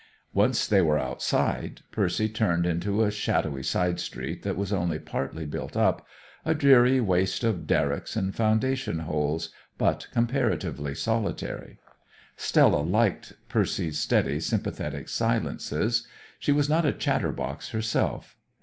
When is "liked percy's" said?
12.81-13.99